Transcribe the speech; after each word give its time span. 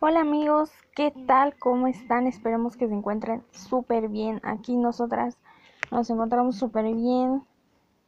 Hola 0.00 0.22
amigos, 0.22 0.72
¿qué 0.96 1.12
tal? 1.28 1.56
¿Cómo 1.60 1.86
están? 1.86 2.26
Esperemos 2.26 2.76
que 2.76 2.88
se 2.88 2.94
encuentren 2.94 3.44
súper 3.52 4.08
bien. 4.08 4.40
Aquí 4.42 4.76
nosotras 4.76 5.38
nos 5.92 6.10
encontramos 6.10 6.56
súper 6.56 6.92
bien, 6.92 7.44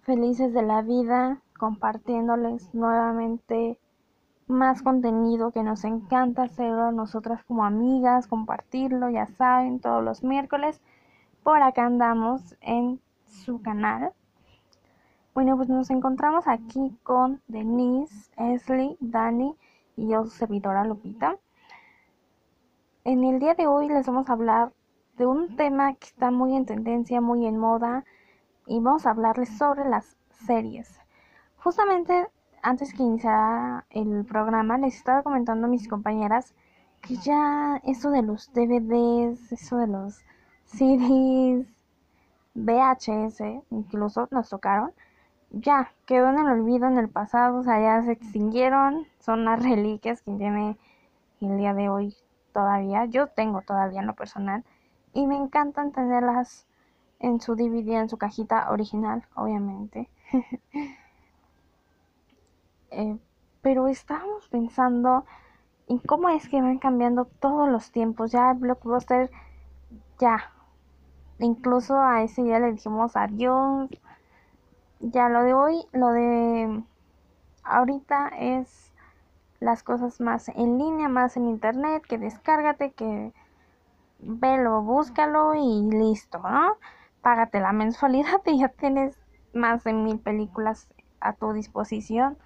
felices 0.03 0.53
de 0.53 0.63
la 0.63 0.83
vida, 0.83 1.41
compartiéndoles 1.57 2.75
nuevamente 2.75 3.79
más 4.49 4.83
contenido 4.83 5.53
que 5.53 5.63
nos 5.63 5.85
encanta 5.85 6.43
hacerlo 6.43 6.91
nosotras 6.91 7.45
como 7.45 7.65
amigas, 7.65 8.27
compartirlo, 8.27 9.11
ya 9.11 9.27
saben, 9.27 9.79
todos 9.79 10.03
los 10.03 10.25
miércoles. 10.25 10.81
Por 11.45 11.63
acá 11.63 11.87
andamos 11.87 12.57
en 12.61 13.01
su 13.27 13.63
canal. 13.63 14.13
Bueno, 15.39 15.57
pues 15.57 15.69
nos 15.69 15.89
encontramos 15.91 16.49
aquí 16.49 16.99
con 17.05 17.41
Denise, 17.47 18.29
Esli, 18.37 18.97
Dani 18.99 19.55
y 19.97 20.09
yo, 20.09 20.25
su 20.25 20.31
servidora 20.31 20.83
Lupita. 20.83 21.37
En 23.05 23.23
el 23.23 23.39
día 23.39 23.55
de 23.55 23.69
hoy 23.69 23.87
les 23.87 24.05
vamos 24.05 24.29
a 24.29 24.33
hablar 24.33 24.73
de 25.17 25.27
un 25.27 25.55
tema 25.55 25.95
que 25.95 26.09
está 26.09 26.33
muy 26.33 26.57
en 26.57 26.67
tendencia, 26.67 27.21
muy 27.21 27.47
en 27.47 27.57
moda, 27.57 28.05
y 28.67 28.81
vamos 28.81 29.07
a 29.07 29.11
hablarles 29.11 29.57
sobre 29.57 29.89
las 29.89 30.17
series. 30.45 30.99
Justamente 31.59 32.27
antes 32.61 32.93
que 32.93 33.05
iniciara 33.05 33.87
el 33.91 34.25
programa, 34.25 34.77
les 34.77 34.97
estaba 34.97 35.23
comentando 35.23 35.69
a 35.69 35.71
mis 35.71 35.87
compañeras 35.87 36.53
que 37.01 37.15
ya 37.15 37.81
eso 37.85 38.11
de 38.11 38.23
los 38.23 38.53
DVDs, 38.55 39.53
eso 39.53 39.77
de 39.77 39.87
los 39.87 40.21
CDs, 40.65 41.65
VHS, 42.57 43.63
incluso 43.71 44.27
nos 44.33 44.49
tocaron, 44.49 44.91
ya 45.51 45.93
quedó 46.07 46.29
en 46.31 46.39
el 46.39 46.47
olvido 46.47 46.87
en 46.87 46.99
el 46.99 47.09
pasado, 47.09 47.59
o 47.59 47.63
sea, 47.63 47.81
ya 47.81 48.03
se 48.03 48.13
extinguieron, 48.13 49.07
son 49.21 49.45
las 49.45 49.63
reliquias 49.63 50.23
que 50.23 50.33
tiene 50.33 50.77
el 51.41 51.59
día 51.59 51.75
de 51.75 51.89
hoy 51.89 52.15
todavía, 52.53 53.05
yo 53.07 53.29
tengo 53.29 53.63
todavía 53.63 54.01
en 54.01 54.07
lo 54.07 54.15
personal 54.15 54.65
y 55.13 55.27
me 55.27 55.37
encantan 55.37 55.93
tenerlas 55.93 56.67
en 57.21 57.41
su 57.41 57.55
DVD, 57.55 58.01
en 58.01 58.09
su 58.09 58.17
cajita 58.19 58.71
original, 58.71 59.25
obviamente. 59.35 60.09
Eh, 62.91 63.19
pero 63.61 63.87
estábamos 63.87 64.49
pensando 64.49 65.27
en 65.89 65.99
cómo 65.99 66.31
es 66.31 66.49
que 66.49 66.63
van 66.63 66.79
cambiando 66.79 67.27
todos 67.27 67.69
los 67.69 67.91
tiempos. 67.91 68.33
Ya 68.33 68.53
el 68.53 68.57
blockbuster, 68.57 69.31
ya. 70.19 70.51
Incluso 71.39 72.01
a 72.01 72.23
ese 72.23 72.45
día 72.45 72.59
le 72.61 72.73
dijimos 72.73 73.15
adiós. 73.15 73.91
Ya 75.01 75.29
lo 75.29 75.45
de 75.45 75.55
hoy, 75.55 75.85
lo 75.93 76.09
de 76.09 76.83
ahorita 77.63 78.33
es 78.37 78.93
las 79.61 79.85
cosas 79.85 80.21
más 80.21 80.49
en 80.49 80.77
línea, 80.77 81.09
más 81.09 81.37
en 81.37 81.47
internet, 81.47 82.03
que 82.09 82.19
descárgate, 82.19 82.91
que 82.91 83.33
velo, 84.19 84.83
búscalo 84.83 85.55
y 85.55 85.89
listo, 85.91 86.41
¿no? 86.41 86.79
Págate 87.23 87.61
la 87.61 87.73
mensualidad 87.73 88.41
y 88.47 88.59
ya 88.59 88.69
tienes 88.71 89.17
más 89.55 89.85
de 89.85 89.93
mil 89.93 90.19
películas 90.19 90.89
a 91.21 91.33
tu 91.33 91.53
disposición 91.53 92.37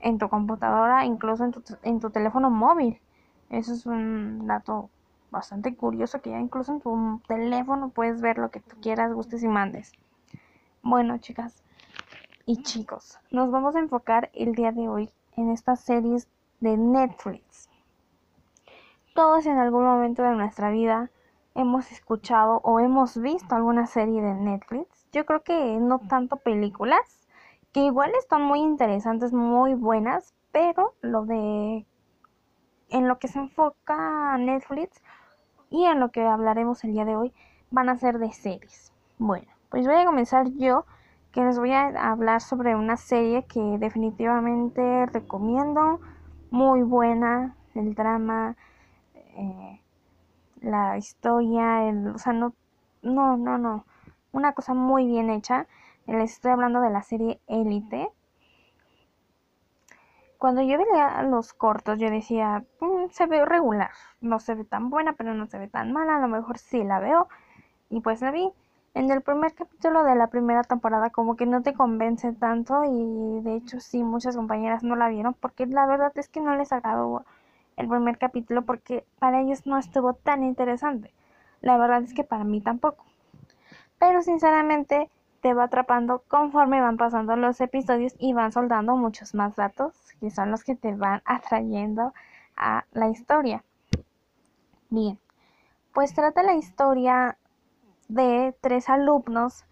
en 0.00 0.18
tu 0.18 0.28
computadora, 0.28 1.06
incluso 1.06 1.44
en 1.44 1.52
tu, 1.52 1.62
en 1.82 2.00
tu 2.00 2.10
teléfono 2.10 2.50
móvil. 2.50 3.00
Eso 3.48 3.72
es 3.72 3.86
un 3.86 4.46
dato 4.46 4.90
bastante 5.30 5.74
curioso 5.74 6.20
que 6.20 6.30
ya 6.30 6.38
incluso 6.38 6.72
en 6.72 6.80
tu 6.82 7.22
teléfono 7.26 7.88
puedes 7.88 8.20
ver 8.20 8.36
lo 8.36 8.50
que 8.50 8.60
tú 8.60 8.76
quieras, 8.82 9.14
gustes 9.14 9.42
y 9.42 9.48
mandes. 9.48 9.92
Bueno, 10.82 11.16
chicas 11.16 11.62
y 12.48 12.62
chicos, 12.62 13.18
nos 13.30 13.50
vamos 13.50 13.76
a 13.76 13.78
enfocar 13.78 14.30
el 14.32 14.54
día 14.54 14.72
de 14.72 14.88
hoy 14.88 15.10
en 15.36 15.50
estas 15.50 15.80
series 15.80 16.28
de 16.60 16.78
Netflix. 16.78 17.68
Todos 19.14 19.44
en 19.44 19.58
algún 19.58 19.84
momento 19.84 20.22
de 20.22 20.34
nuestra 20.34 20.70
vida 20.70 21.10
hemos 21.54 21.92
escuchado 21.92 22.62
o 22.64 22.80
hemos 22.80 23.20
visto 23.20 23.54
alguna 23.54 23.86
serie 23.86 24.22
de 24.22 24.32
Netflix. 24.32 25.06
Yo 25.12 25.26
creo 25.26 25.42
que 25.42 25.76
no 25.78 25.98
tanto 25.98 26.36
películas, 26.36 27.28
que 27.72 27.80
igual 27.80 28.12
están 28.18 28.44
muy 28.44 28.60
interesantes, 28.60 29.34
muy 29.34 29.74
buenas, 29.74 30.32
pero 30.50 30.94
lo 31.02 31.26
de 31.26 31.84
en 32.88 33.08
lo 33.08 33.18
que 33.18 33.28
se 33.28 33.40
enfoca 33.40 34.38
Netflix 34.38 35.02
y 35.68 35.84
en 35.84 36.00
lo 36.00 36.10
que 36.12 36.22
hablaremos 36.22 36.82
el 36.82 36.94
día 36.94 37.04
de 37.04 37.14
hoy 37.14 37.34
van 37.70 37.90
a 37.90 37.98
ser 37.98 38.18
de 38.18 38.32
series. 38.32 38.94
Bueno, 39.18 39.48
pues 39.68 39.86
voy 39.86 39.96
a 39.96 40.06
comenzar 40.06 40.48
yo 40.52 40.86
que 41.38 41.44
les 41.44 41.56
voy 41.56 41.70
a 41.70 42.10
hablar 42.10 42.40
sobre 42.40 42.74
una 42.74 42.96
serie 42.96 43.44
que 43.44 43.60
definitivamente 43.78 45.06
recomiendo 45.06 46.00
muy 46.50 46.82
buena, 46.82 47.54
el 47.76 47.94
drama, 47.94 48.56
eh, 49.14 49.80
la 50.60 50.98
historia, 50.98 51.88
el, 51.88 52.08
o 52.08 52.18
sea, 52.18 52.32
no, 52.32 52.54
no, 53.02 53.36
no, 53.36 53.56
no, 53.56 53.84
una 54.32 54.52
cosa 54.52 54.74
muy 54.74 55.06
bien 55.06 55.30
hecha. 55.30 55.68
Les 56.08 56.32
estoy 56.32 56.50
hablando 56.50 56.80
de 56.80 56.90
la 56.90 57.02
serie 57.02 57.40
Élite. 57.46 58.10
Cuando 60.38 60.60
yo 60.62 60.76
veía 60.76 61.22
los 61.22 61.52
cortos, 61.52 62.00
yo 62.00 62.10
decía, 62.10 62.64
mm, 62.80 63.10
se 63.12 63.26
ve 63.26 63.44
regular, 63.44 63.92
no 64.20 64.40
se 64.40 64.56
ve 64.56 64.64
tan 64.64 64.90
buena, 64.90 65.12
pero 65.12 65.34
no 65.34 65.46
se 65.46 65.60
ve 65.60 65.68
tan 65.68 65.92
mala, 65.92 66.16
a 66.16 66.20
lo 66.20 66.26
mejor 66.26 66.58
sí 66.58 66.82
la 66.82 66.98
veo. 66.98 67.28
Y 67.90 68.00
pues 68.00 68.22
la 68.22 68.32
vi 68.32 68.52
en 68.94 69.10
el 69.10 69.22
primer 69.22 69.54
capítulo 69.54 70.04
de 70.04 70.14
la 70.14 70.28
primera 70.28 70.62
temporada 70.62 71.10
como 71.10 71.36
que 71.36 71.46
no 71.46 71.62
te 71.62 71.74
convence 71.74 72.32
tanto 72.32 72.82
y 72.84 73.40
de 73.42 73.56
hecho 73.56 73.80
sí 73.80 74.02
muchas 74.02 74.36
compañeras 74.36 74.82
no 74.82 74.96
la 74.96 75.08
vieron 75.08 75.34
porque 75.34 75.66
la 75.66 75.86
verdad 75.86 76.12
es 76.16 76.28
que 76.28 76.40
no 76.40 76.56
les 76.56 76.72
agradó 76.72 77.24
el 77.76 77.88
primer 77.88 78.18
capítulo 78.18 78.62
porque 78.62 79.04
para 79.18 79.40
ellos 79.40 79.66
no 79.66 79.78
estuvo 79.78 80.14
tan 80.14 80.42
interesante. 80.42 81.14
La 81.60 81.76
verdad 81.78 82.02
es 82.02 82.12
que 82.12 82.24
para 82.24 82.44
mí 82.44 82.60
tampoco. 82.60 83.04
Pero 83.98 84.22
sinceramente 84.22 85.10
te 85.40 85.54
va 85.54 85.64
atrapando 85.64 86.22
conforme 86.26 86.80
van 86.80 86.96
pasando 86.96 87.36
los 87.36 87.60
episodios 87.60 88.14
y 88.18 88.32
van 88.32 88.52
soldando 88.52 88.96
muchos 88.96 89.34
más 89.34 89.54
datos 89.54 89.94
que 90.20 90.30
son 90.30 90.50
los 90.50 90.64
que 90.64 90.74
te 90.74 90.94
van 90.94 91.22
atrayendo 91.24 92.12
a 92.56 92.84
la 92.92 93.08
historia. 93.08 93.62
Bien, 94.90 95.18
pues 95.92 96.14
trata 96.14 96.42
la 96.42 96.54
historia 96.54 97.38
de 98.08 98.56
tres 98.60 98.88
alumnos 98.88 99.64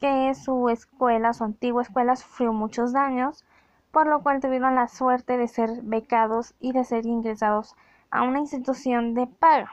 que 0.00 0.34
su 0.34 0.68
escuela, 0.68 1.32
su 1.32 1.44
antigua 1.44 1.82
escuela, 1.82 2.16
sufrió 2.16 2.52
muchos 2.52 2.92
daños, 2.92 3.44
por 3.90 4.06
lo 4.06 4.22
cual 4.22 4.40
tuvieron 4.40 4.74
la 4.74 4.88
suerte 4.88 5.36
de 5.36 5.48
ser 5.48 5.82
becados 5.82 6.54
y 6.58 6.72
de 6.72 6.84
ser 6.84 7.06
ingresados 7.06 7.76
a 8.10 8.22
una 8.22 8.40
institución 8.40 9.14
de 9.14 9.26
paga. 9.26 9.72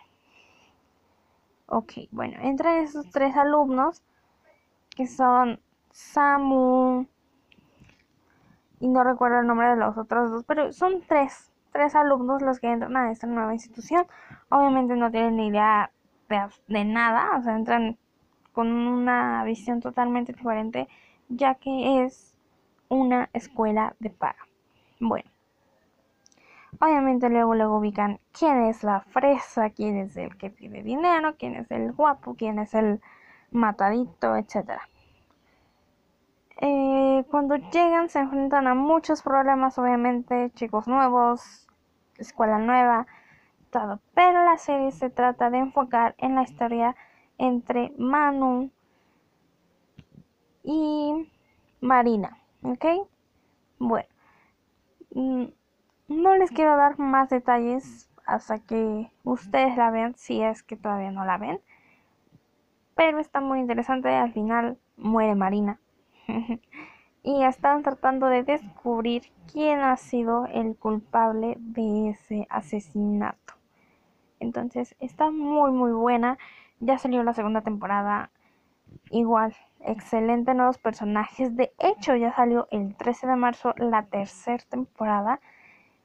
Ok, 1.68 1.94
bueno, 2.12 2.38
entre 2.42 2.82
esos 2.82 3.10
tres 3.12 3.36
alumnos, 3.36 4.04
que 4.90 5.08
son 5.08 5.60
Samu, 5.92 7.06
y 8.80 8.88
no 8.88 9.04
recuerdo 9.04 9.40
el 9.40 9.48
nombre 9.48 9.70
de 9.70 9.76
los 9.76 9.98
otros 9.98 10.32
dos, 10.32 10.44
pero 10.46 10.72
son 10.74 11.02
tres, 11.08 11.52
tres 11.72 11.96
alumnos 11.96 12.42
los 12.42 12.60
que 12.60 12.72
entran 12.72 12.96
a 12.98 13.12
esta 13.12 13.28
nueva 13.28 13.54
institución. 13.54 14.06
Obviamente 14.50 14.96
no 14.96 15.12
tienen 15.12 15.36
ni 15.36 15.48
idea 15.48 15.92
de, 16.68 16.86
nada, 16.86 17.38
o 17.38 17.44
sea, 17.44 17.56
entran 17.56 17.98
con 18.54 18.72
una 18.72 19.44
visión 19.44 19.80
totalmente 19.82 20.34
diferente, 20.34 20.88
ya 21.28 21.56
que 21.56 22.04
es 22.04 22.36
una 22.88 23.30
escuela 23.34 23.96
de 24.00 24.10
paga. 24.10 24.48
Bueno, 25.00 25.30
obviamente 26.80 27.30
luego 27.30 27.56
luego 27.56 27.78
ubican 27.78 28.20
quién 28.32 28.64
es 28.66 28.84
la 28.84 29.02
fresa, 29.02 29.70
quién 29.72 29.98
es 29.98 30.18
el 30.18 30.38
que 30.38 30.50
pide 30.50 30.84
dinero, 30.84 31.36
quién 31.38 31.56
es 31.56 31.70
el 31.72 31.94
guapo, 31.94 32.36
quién 32.36 32.60
es 32.60 32.74
el 32.74 33.02
matadito, 33.52 34.36
etcétera. 34.36 34.88
Eh, 36.62 37.24
cuando 37.32 37.56
llegan 37.56 38.10
se 38.10 38.20
enfrentan 38.20 38.68
a 38.68 38.76
muchos 38.76 39.22
problemas, 39.22 39.78
obviamente, 39.78 40.52
chicos 40.56 40.88
nuevos, 40.88 41.68
escuela 42.18 42.60
nueva, 42.60 43.08
Pero 43.72 44.44
la 44.44 44.58
serie 44.58 44.92
se 44.92 45.10
trata 45.10 45.50
de 45.50 45.60
enfocar 45.60 46.16
en 46.18 46.36
la 46.36 46.44
historia 46.44 46.96
entre 47.38 47.92
Manu 47.98 48.72
y 50.64 51.32
Marina. 51.82 52.38
¿Ok? 52.64 52.86
Bueno. 53.78 54.08
Mm, 55.12 55.46
no 56.08 56.36
les 56.36 56.52
quiero 56.52 56.76
dar 56.76 57.00
más 57.00 57.30
detalles 57.30 58.10
hasta 58.26 58.60
que 58.60 59.12
ustedes 59.24 59.78
la 59.78 59.92
vean, 59.92 60.16
si 60.16 60.42
es 60.42 60.64
que 60.64 60.76
todavía 60.76 61.12
no 61.12 61.26
la 61.26 61.38
ven. 61.38 61.62
Pero 62.96 63.20
está 63.20 63.40
muy 63.40 63.60
interesante. 63.60 64.10
Al 64.10 64.34
final 64.34 64.78
muere 64.98 65.36
Marina. 65.36 65.80
y 67.24 67.44
están 67.44 67.84
tratando 67.84 68.28
de 68.28 68.44
descubrir 68.44 69.24
quién 69.52 69.82
ha 69.82 69.98
sido 69.98 70.46
el 70.48 70.76
culpable 70.76 71.56
de 71.60 72.10
ese 72.10 72.48
asesinato. 72.50 73.59
Entonces 74.40 74.96
está 75.00 75.32
muy 75.32 75.72
muy 75.72 75.92
buena. 75.92 76.38
Ya 76.80 76.98
salió 76.98 77.24
la 77.24 77.34
segunda 77.34 77.62
temporada. 77.62 78.32
Igual, 79.12 79.56
excelente 79.82 80.54
nuevos 80.54 80.78
personajes. 80.78 81.56
De 81.56 81.72
hecho, 81.80 82.16
ya 82.16 82.34
salió 82.36 82.68
el 82.72 82.96
13 82.96 83.28
de 83.28 83.36
marzo 83.36 83.74
la 83.78 84.04
tercera 84.04 84.64
temporada. 84.70 85.40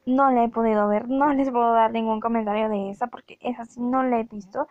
No 0.05 0.31
la 0.31 0.43
he 0.43 0.49
podido 0.49 0.87
ver, 0.87 1.09
no 1.09 1.33
les 1.33 1.49
puedo 1.49 1.73
dar 1.73 1.91
ningún 1.91 2.19
comentario 2.19 2.69
de 2.69 2.91
esa 2.91 3.07
porque 3.07 3.37
esa 3.41 3.65
sí 3.65 3.81
no 3.81 4.03
la 4.03 4.19
he 4.19 4.23
visto. 4.23 4.67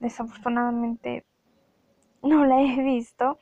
Desafortunadamente 0.00 1.24
no 2.22 2.44
la 2.46 2.60
he 2.60 2.82
visto. 2.82 3.38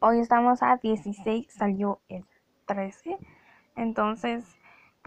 Hoy 0.00 0.20
estamos 0.20 0.62
a 0.62 0.76
16, 0.76 1.52
salió 1.52 2.00
el 2.08 2.24
13. 2.66 3.18
Entonces, 3.76 4.57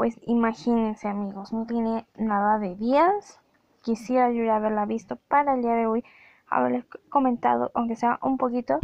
pues 0.01 0.19
imagínense 0.25 1.07
amigos, 1.07 1.53
no 1.53 1.68
tiene 1.68 2.07
nada 2.18 2.57
de 2.57 2.74
días. 2.74 3.39
Quisiera 3.83 4.31
yo 4.31 4.44
ya 4.44 4.56
haberla 4.56 4.88
visto 4.88 5.18
para 5.27 5.53
el 5.53 5.62
día 5.62 5.75
de 5.75 5.86
hoy, 5.86 6.03
haberles 6.48 6.86
comentado, 7.09 7.69
aunque 7.75 7.95
sea 7.95 8.18
un 8.24 8.39
poquito. 8.39 8.80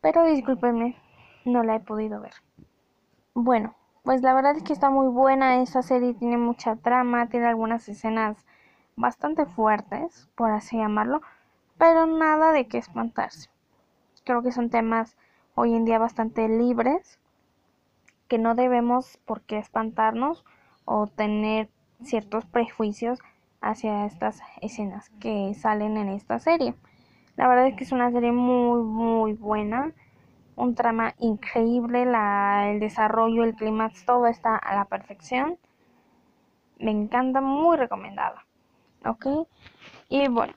Pero 0.00 0.24
discúlpenme, 0.24 0.96
no 1.44 1.64
la 1.64 1.74
he 1.74 1.80
podido 1.80 2.18
ver. 2.18 2.32
Bueno, 3.34 3.74
pues 4.04 4.22
la 4.22 4.32
verdad 4.32 4.56
es 4.56 4.62
que 4.62 4.72
está 4.72 4.88
muy 4.88 5.08
buena 5.08 5.60
esta 5.60 5.82
serie, 5.82 6.14
tiene 6.14 6.38
mucha 6.38 6.76
trama, 6.76 7.26
tiene 7.26 7.44
algunas 7.44 7.86
escenas 7.90 8.46
bastante 8.96 9.44
fuertes, 9.44 10.30
por 10.34 10.50
así 10.50 10.78
llamarlo, 10.78 11.20
pero 11.76 12.06
nada 12.06 12.52
de 12.52 12.68
qué 12.68 12.78
espantarse. 12.78 13.50
Creo 14.24 14.42
que 14.42 14.50
son 14.50 14.70
temas 14.70 15.18
hoy 15.54 15.74
en 15.74 15.84
día 15.84 15.98
bastante 15.98 16.48
libres 16.48 17.18
que 18.28 18.38
no 18.38 18.54
debemos 18.54 19.18
por 19.24 19.42
qué 19.42 19.58
espantarnos 19.58 20.44
o 20.84 21.06
tener 21.06 21.68
ciertos 22.02 22.44
prejuicios 22.46 23.18
hacia 23.60 24.06
estas 24.06 24.40
escenas 24.60 25.10
que 25.20 25.54
salen 25.54 25.96
en 25.96 26.10
esta 26.10 26.38
serie. 26.38 26.74
La 27.36 27.48
verdad 27.48 27.66
es 27.68 27.74
que 27.74 27.84
es 27.84 27.92
una 27.92 28.10
serie 28.10 28.32
muy 28.32 28.82
muy 28.82 29.32
buena, 29.32 29.92
un 30.56 30.74
trama 30.74 31.14
increíble, 31.18 32.04
la, 32.04 32.70
el 32.70 32.80
desarrollo, 32.80 33.44
el 33.44 33.54
clima, 33.54 33.90
todo 34.06 34.26
está 34.26 34.56
a 34.56 34.74
la 34.74 34.84
perfección. 34.84 35.58
Me 36.78 36.90
encanta, 36.90 37.40
muy 37.40 37.76
recomendada. 37.76 38.44
¿Ok? 39.04 39.26
Y 40.08 40.28
bueno, 40.28 40.54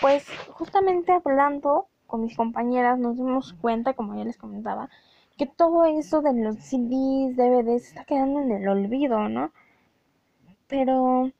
pues 0.00 0.26
justamente 0.50 1.12
hablando 1.12 1.86
con 2.06 2.22
mis 2.22 2.36
compañeras 2.36 2.98
nos 2.98 3.16
dimos 3.16 3.54
cuenta, 3.54 3.94
como 3.94 4.16
ya 4.16 4.24
les 4.24 4.36
comentaba, 4.36 4.88
que 5.38 5.46
todo 5.46 5.84
eso 5.84 6.20
de 6.20 6.32
los 6.34 6.56
CDs, 6.56 7.36
DVDs 7.36 7.86
está 7.88 8.04
quedando 8.04 8.40
en 8.40 8.50
el 8.50 8.68
olvido, 8.68 9.28
¿no? 9.28 9.52
Pero 10.66 11.30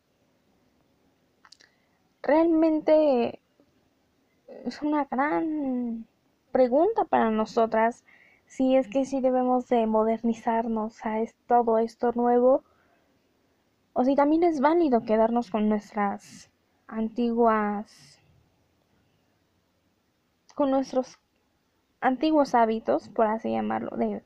realmente 2.23 3.41
es 4.65 4.81
una 4.83 5.05
gran 5.05 6.07
pregunta 6.53 7.05
para 7.05 7.31
nosotras 7.31 8.05
si 8.47 8.77
es 8.77 8.89
que 8.89 9.05
sí 9.05 9.21
debemos 9.21 9.69
de 9.69 9.87
modernizarnos 9.87 11.05
a 11.05 11.17
todo 11.47 11.79
esto 11.79 12.13
nuevo 12.13 12.63
o 13.95 14.05
si 14.05 14.15
también 14.15 14.45
es 14.45 14.61
válido 14.61 15.03
quedarnos 15.03 15.51
con 15.51 15.69
nuestras 15.69 16.51
antiguas 16.87 18.23
con 20.55 20.71
nuestros 20.71 21.19
antiguos 22.01 22.55
hábitos, 22.55 23.09
por 23.09 23.27
así 23.27 23.51
llamarlo, 23.51 23.97
de 23.97 24.23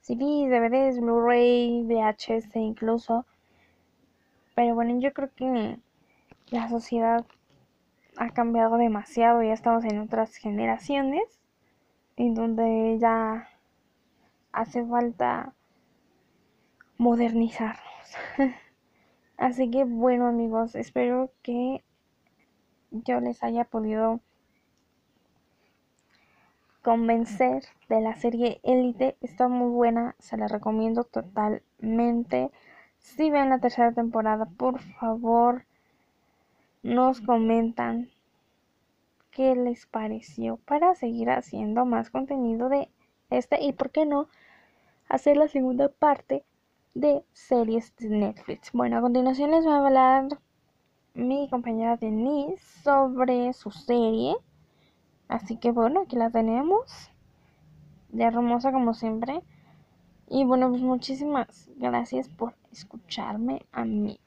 CDs, 0.00 0.50
DVDs, 0.50 1.00
Blu-ray, 1.00 1.82
VHS 1.84 2.56
incluso. 2.56 3.26
Pero 4.54 4.74
bueno, 4.74 5.00
yo 5.00 5.12
creo 5.12 5.30
que 5.34 5.78
la 6.50 6.68
sociedad 6.68 7.24
ha 8.16 8.30
cambiado 8.30 8.76
demasiado, 8.76 9.42
ya 9.42 9.52
estamos 9.52 9.84
en 9.84 9.98
otras 9.98 10.36
generaciones, 10.36 11.40
en 12.16 12.34
donde 12.34 12.98
ya 13.00 13.48
hace 14.52 14.84
falta 14.84 15.52
modernizarnos. 16.98 17.82
Así 19.36 19.70
que 19.70 19.84
bueno 19.84 20.26
amigos, 20.28 20.76
espero 20.76 21.32
que 21.42 21.82
yo 22.90 23.18
les 23.20 23.42
haya 23.42 23.64
podido 23.64 24.20
convencer 26.84 27.64
de 27.88 28.00
la 28.02 28.14
serie 28.14 28.60
Elite. 28.62 29.16
Está 29.22 29.48
muy 29.48 29.70
buena, 29.70 30.14
se 30.18 30.36
la 30.36 30.46
recomiendo 30.46 31.04
totalmente. 31.04 32.50
Si 32.98 33.30
ven 33.30 33.48
la 33.48 33.58
tercera 33.58 33.92
temporada, 33.92 34.44
por 34.44 34.78
favor, 34.80 35.64
nos 36.82 37.22
comentan 37.22 38.10
qué 39.30 39.56
les 39.56 39.86
pareció 39.86 40.58
para 40.58 40.94
seguir 40.94 41.30
haciendo 41.30 41.86
más 41.86 42.10
contenido 42.10 42.68
de 42.68 42.90
este 43.30 43.62
y 43.62 43.72
por 43.72 43.90
qué 43.90 44.04
no 44.04 44.28
hacer 45.08 45.38
la 45.38 45.48
segunda 45.48 45.88
parte 45.88 46.44
de 46.92 47.24
series 47.32 47.96
de 47.96 48.10
Netflix. 48.10 48.72
Bueno, 48.72 48.98
a 48.98 49.00
continuación 49.00 49.50
les 49.50 49.64
voy 49.64 49.72
a 49.72 49.78
hablar 49.78 50.28
mi 51.14 51.48
compañera 51.48 51.96
Denise 51.96 52.62
sobre 52.82 53.54
su 53.54 53.70
serie 53.70 54.36
Así 55.34 55.56
que 55.56 55.72
bueno, 55.72 56.02
aquí 56.02 56.14
la 56.14 56.30
tenemos. 56.30 57.10
Ya 58.12 58.28
hermosa 58.28 58.70
como 58.70 58.94
siempre. 58.94 59.42
Y 60.28 60.44
bueno, 60.44 60.70
pues 60.70 60.80
muchísimas 60.80 61.68
gracias 61.74 62.28
por 62.28 62.54
escucharme 62.70 63.66
a 63.72 63.84
mí. 63.84 64.20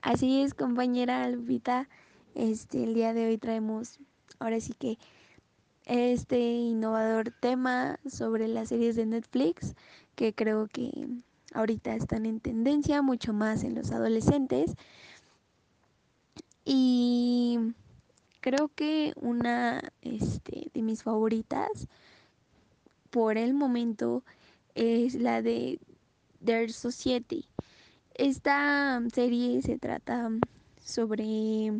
Así 0.00 0.40
es, 0.40 0.54
compañera 0.54 1.28
Lupita. 1.28 1.90
Este, 2.34 2.82
el 2.82 2.94
día 2.94 3.12
de 3.12 3.26
hoy 3.28 3.36
traemos, 3.36 4.00
ahora 4.38 4.60
sí 4.60 4.72
que, 4.72 4.96
este 5.84 6.40
innovador 6.40 7.32
tema 7.38 7.98
sobre 8.06 8.48
las 8.48 8.70
series 8.70 8.96
de 8.96 9.04
Netflix, 9.04 9.74
que 10.14 10.32
creo 10.32 10.68
que 10.68 11.06
ahorita 11.54 11.94
están 11.94 12.26
en 12.26 12.40
tendencia, 12.40 13.02
mucho 13.02 13.32
más 13.32 13.64
en 13.64 13.74
los 13.74 13.90
adolescentes. 13.90 14.74
Y 16.64 17.58
creo 18.40 18.68
que 18.74 19.12
una 19.16 19.82
este, 20.02 20.70
de 20.72 20.82
mis 20.82 21.02
favoritas 21.02 21.88
por 23.10 23.36
el 23.36 23.54
momento 23.54 24.22
es 24.74 25.14
la 25.14 25.42
de 25.42 25.78
Their 26.44 26.72
Society. 26.72 27.46
Esta 28.14 29.02
serie 29.12 29.62
se 29.62 29.78
trata 29.78 30.30
sobre 30.84 31.72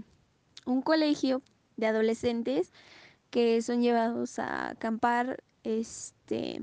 un 0.64 0.82
colegio 0.82 1.42
de 1.76 1.86
adolescentes 1.86 2.72
que 3.30 3.62
son 3.62 3.82
llevados 3.82 4.38
a 4.38 4.70
acampar 4.70 5.42
este 5.64 6.62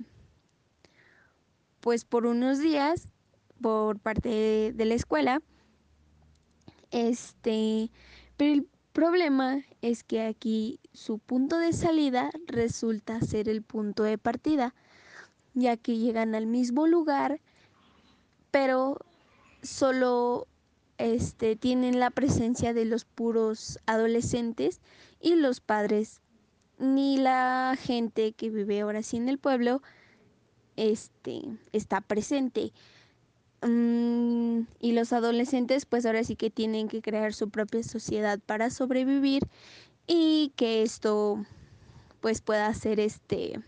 pues 1.79 2.05
por 2.05 2.25
unos 2.25 2.59
días 2.59 3.07
por 3.62 4.00
parte 4.00 4.74
de, 4.74 4.86
la 4.86 4.93
escuela. 4.93 5.41
Este, 6.91 7.91
pero 8.38 8.53
el 8.53 8.67
problema 8.93 9.63
es 9.81 10.03
que 10.03 10.21
aquí 10.21 10.79
su 10.93 11.19
punto 11.19 11.57
de 11.57 11.74
salida 11.74 12.31
resulta 12.48 13.21
ser 13.21 13.50
el 13.50 13.62
punto 13.62 14.03
de 14.03 14.17
partida, 14.17 14.74
ya 15.53 15.77
que 15.77 15.98
llegan 15.98 16.36
al 16.36 16.48
mismo 16.48 16.88
lugar, 16.88 17.39
pero 18.51 18.98
solo 19.62 20.48
este, 20.98 21.55
tienen 21.55 22.00
la 22.00 22.09
presencia 22.09 22.74
de 22.74 22.86
los 22.86 23.05
puros 23.05 23.79
adolescentes 23.86 24.81
y 25.19 25.36
los 25.36 25.59
padres, 25.59 26.21
ni 26.77 27.17
la 27.17 27.77
gente 27.79 28.31
que 28.33 28.50
vive 28.50 28.81
ahora 28.81 29.03
sí 29.03 29.17
en 29.17 29.29
el 29.29 29.38
pueblo, 29.38 29.81
este, 30.79 31.41
está 31.74 32.00
presente. 32.00 32.71
Mm, 33.62 34.62
y 34.79 34.93
los 34.93 35.12
adolescentes 35.12 35.86
pues 35.86 36.05
ahora 36.05 36.24
sí 36.24 36.38
que 36.38 36.50
tienen 36.50 36.88
que 36.88 37.01
crear 37.01 37.33
su 37.33 37.50
propia 37.50 37.83
sociedad 37.83 38.39
para 38.39 38.69
sobrevivir 38.69 39.43
y 40.07 40.53
que 40.55 40.81
esto 40.81 41.45
pues 42.21 42.39
pueda 42.39 42.74
ser 42.74 43.01
este 43.01 43.59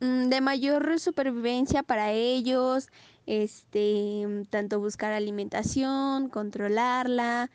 mm, 0.00 0.28
de 0.28 0.40
mayor 0.40 0.98
supervivencia 0.98 1.84
para 1.84 2.10
ellos, 2.10 2.88
este, 3.26 4.26
tanto 4.50 4.80
buscar 4.80 5.12
alimentación, 5.12 6.28
controlarla, 6.30 7.48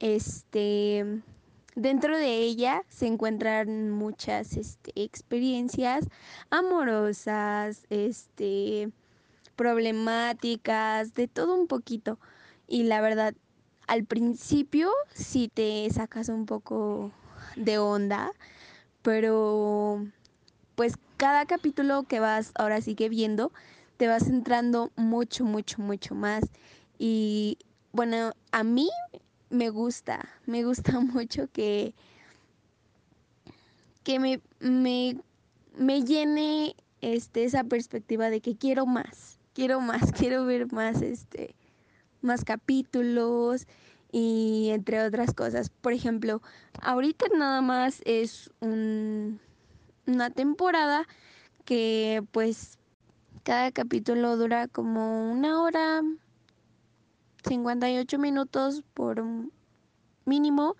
este, 0.00 1.22
Dentro 1.74 2.18
de 2.18 2.36
ella 2.36 2.82
se 2.88 3.06
encuentran 3.06 3.90
muchas 3.90 4.56
este, 4.58 4.92
experiencias 4.94 6.06
amorosas, 6.50 7.86
este, 7.88 8.90
problemáticas, 9.56 11.14
de 11.14 11.28
todo 11.28 11.54
un 11.54 11.66
poquito. 11.66 12.18
Y 12.68 12.82
la 12.82 13.00
verdad, 13.00 13.34
al 13.86 14.04
principio 14.04 14.90
sí 15.14 15.50
te 15.52 15.88
sacas 15.90 16.28
un 16.28 16.44
poco 16.44 17.10
de 17.56 17.78
onda, 17.78 18.32
pero 19.00 20.06
pues 20.74 20.94
cada 21.16 21.46
capítulo 21.46 22.02
que 22.02 22.20
vas 22.20 22.52
ahora 22.54 22.82
sí 22.82 22.94
que 22.94 23.08
viendo, 23.08 23.50
te 23.96 24.08
vas 24.08 24.28
entrando 24.28 24.90
mucho, 24.96 25.44
mucho, 25.44 25.80
mucho 25.80 26.14
más. 26.14 26.44
Y 26.98 27.56
bueno, 27.92 28.32
a 28.50 28.62
mí 28.62 28.90
me 29.52 29.68
gusta, 29.68 30.28
me 30.46 30.64
gusta 30.64 30.98
mucho 31.00 31.46
que, 31.52 31.94
que 34.02 34.18
me, 34.18 34.40
me, 34.60 35.20
me 35.76 36.02
llene 36.02 36.74
este, 37.00 37.44
esa 37.44 37.62
perspectiva 37.64 38.30
de 38.30 38.40
que 38.40 38.56
quiero 38.56 38.86
más, 38.86 39.38
quiero 39.52 39.80
más, 39.80 40.10
quiero 40.18 40.44
ver 40.44 40.72
más, 40.72 41.02
este, 41.02 41.54
más 42.22 42.44
capítulos 42.44 43.66
y 44.10 44.70
entre 44.70 45.04
otras 45.04 45.34
cosas. 45.34 45.68
Por 45.68 45.92
ejemplo, 45.92 46.42
ahorita 46.80 47.26
nada 47.36 47.60
más 47.60 48.00
es 48.04 48.50
un, 48.60 49.38
una 50.06 50.30
temporada 50.30 51.06
que 51.64 52.24
pues 52.32 52.78
cada 53.44 53.70
capítulo 53.70 54.36
dura 54.36 54.66
como 54.68 55.30
una 55.30 55.62
hora, 55.62 56.02
58 57.44 58.18
minutos 58.18 58.82
por 58.94 59.24
mínimo. 60.24 60.76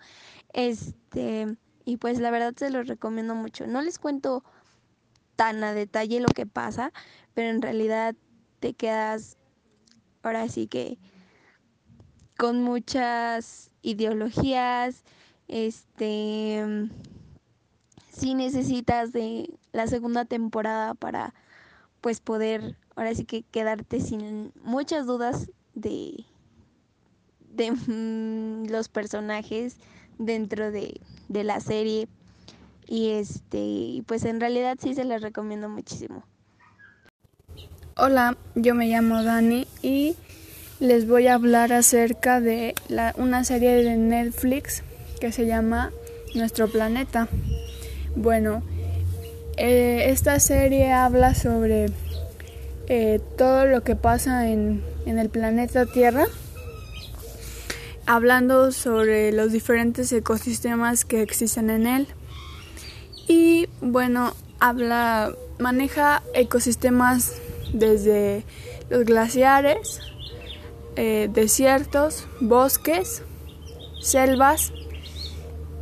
Este, 0.53 1.57
y 1.85 1.97
pues 1.97 2.19
la 2.19 2.31
verdad 2.31 2.53
se 2.55 2.69
los 2.69 2.87
recomiendo 2.87 3.35
mucho. 3.35 3.67
No 3.67 3.81
les 3.81 3.99
cuento 3.99 4.43
tan 5.35 5.63
a 5.63 5.73
detalle 5.73 6.19
lo 6.19 6.29
que 6.29 6.45
pasa, 6.45 6.91
pero 7.33 7.49
en 7.49 7.61
realidad 7.61 8.15
te 8.59 8.73
quedas 8.73 9.37
ahora 10.21 10.47
sí 10.47 10.67
que 10.67 10.97
con 12.37 12.63
muchas 12.63 13.71
ideologías, 13.81 15.03
este 15.47 16.89
si 18.11 18.35
necesitas 18.35 19.11
de 19.11 19.57
la 19.71 19.87
segunda 19.87 20.25
temporada 20.25 20.93
para 20.93 21.33
pues 21.99 22.21
poder 22.21 22.77
ahora 22.95 23.15
sí 23.15 23.25
que 23.25 23.43
quedarte 23.43 23.99
sin 23.99 24.53
muchas 24.61 25.05
dudas 25.05 25.49
de 25.73 26.25
de 27.55 27.71
mm, 27.71 28.69
los 28.69 28.89
personajes 28.89 29.77
dentro 30.17 30.71
de, 30.71 30.99
de 31.29 31.43
la 31.43 31.59
serie 31.59 32.07
y 32.87 33.11
este, 33.11 34.03
pues 34.05 34.25
en 34.25 34.39
realidad 34.39 34.77
sí 34.81 34.93
se 34.93 35.05
les 35.05 35.21
recomiendo 35.21 35.69
muchísimo. 35.69 36.23
Hola, 37.95 38.37
yo 38.55 38.73
me 38.75 38.87
llamo 38.87 39.23
Dani 39.23 39.67
y 39.81 40.15
les 40.79 41.07
voy 41.07 41.27
a 41.27 41.35
hablar 41.35 41.71
acerca 41.71 42.41
de 42.41 42.75
la, 42.87 43.13
una 43.17 43.43
serie 43.43 43.83
de 43.83 43.95
Netflix 43.97 44.83
que 45.19 45.31
se 45.31 45.45
llama 45.45 45.91
Nuestro 46.35 46.67
Planeta. 46.67 47.27
Bueno, 48.15 48.63
eh, 49.57 50.05
esta 50.09 50.39
serie 50.39 50.91
habla 50.91 51.35
sobre 51.35 51.85
eh, 52.87 53.21
todo 53.37 53.65
lo 53.65 53.83
que 53.83 53.95
pasa 53.95 54.49
en, 54.49 54.83
en 55.05 55.19
el 55.19 55.29
planeta 55.29 55.85
Tierra, 55.85 56.25
hablando 58.05 58.71
sobre 58.71 59.31
los 59.31 59.51
diferentes 59.51 60.11
ecosistemas 60.11 61.05
que 61.05 61.21
existen 61.21 61.69
en 61.69 61.87
él 61.87 62.07
y 63.27 63.67
bueno, 63.81 64.33
habla, 64.59 65.33
maneja 65.59 66.23
ecosistemas 66.33 67.35
desde 67.73 68.43
los 68.89 69.05
glaciares, 69.05 70.01
eh, 70.95 71.29
desiertos, 71.33 72.27
bosques, 72.39 73.23
selvas 74.01 74.73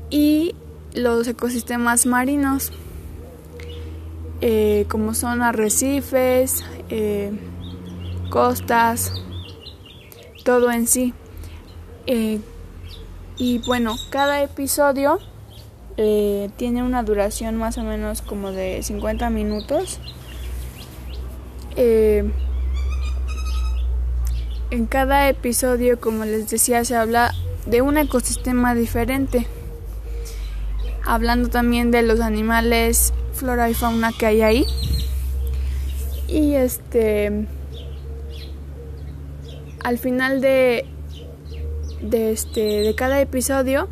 y 0.09 0.55
los 0.93 1.27
ecosistemas 1.27 2.05
marinos, 2.05 2.71
eh, 4.41 4.85
como 4.87 5.13
son 5.13 5.41
arrecifes, 5.41 6.63
eh, 6.89 7.31
costas, 8.29 9.13
todo 10.43 10.71
en 10.71 10.87
sí. 10.87 11.13
Y 12.05 13.59
bueno, 13.65 13.95
cada 14.09 14.41
episodio 14.41 15.19
eh, 15.97 16.49
tiene 16.57 16.83
una 16.83 17.03
duración 17.03 17.57
más 17.57 17.77
o 17.77 17.83
menos 17.83 18.21
como 18.21 18.51
de 18.51 18.81
50 18.81 19.29
minutos. 19.29 19.99
Eh, 21.75 22.29
en 24.71 24.85
cada 24.85 25.29
episodio, 25.29 25.99
como 25.99 26.25
les 26.25 26.49
decía, 26.49 26.83
se 26.85 26.95
habla 26.95 27.33
de 27.65 27.81
un 27.81 27.97
ecosistema 27.97 28.73
diferente. 28.73 29.47
Hablando 31.03 31.49
también 31.49 31.91
de 31.91 32.03
los 32.03 32.21
animales, 32.21 33.13
flora 33.33 33.69
y 33.69 33.73
fauna 33.73 34.11
que 34.17 34.25
hay 34.25 34.41
ahí. 34.41 34.65
Y 36.27 36.53
este 36.53 37.47
al 39.83 39.97
final 39.97 40.41
de 40.41 40.85
de 42.01 42.31
este 42.31 42.81
de 42.81 42.95
cada 42.95 43.21
episodio 43.21 43.89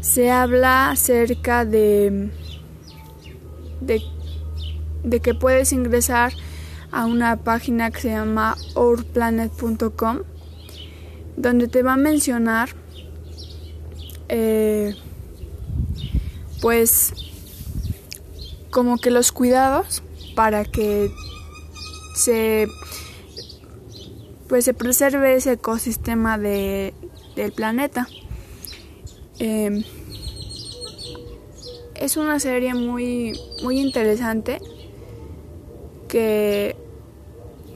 se 0.00 0.30
habla 0.30 0.90
acerca 0.90 1.64
de, 1.64 2.30
de, 3.80 5.20
que 5.20 5.34
puedes 5.34 5.72
ingresar 5.72 6.32
a 6.92 7.06
una 7.06 7.36
página 7.36 7.90
que 7.90 8.00
se 8.00 8.10
llama 8.10 8.56
ourplanet.com 8.74 10.20
donde 11.36 11.68
te 11.68 11.82
va 11.82 11.94
a 11.94 11.96
mencionar 11.96 12.70
eh, 14.28 14.94
pues 16.60 17.12
como 18.70 18.98
que 18.98 19.10
los 19.10 19.32
cuidados 19.32 20.02
para 20.34 20.64
que 20.64 21.10
se 22.14 22.68
pues 24.48 24.64
se 24.64 24.74
preserve 24.74 25.34
ese 25.34 25.52
ecosistema 25.52 26.38
de, 26.38 26.94
del 27.36 27.52
planeta. 27.52 28.08
Em, 29.38 29.84
es 31.94 32.16
una 32.16 32.40
serie 32.40 32.74
muy, 32.74 33.38
muy 33.62 33.78
interesante 33.78 34.60
que 36.08 36.76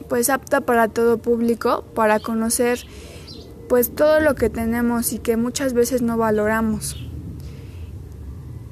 pues 0.09 0.29
apta 0.29 0.61
para 0.61 0.89
todo 0.89 1.19
público, 1.19 1.85
para 1.95 2.19
conocer 2.19 2.79
pues 3.69 3.95
todo 3.95 4.19
lo 4.19 4.35
que 4.35 4.49
tenemos 4.49 5.13
y 5.13 5.19
que 5.19 5.37
muchas 5.37 5.73
veces 5.73 6.01
no 6.01 6.17
valoramos. 6.17 6.97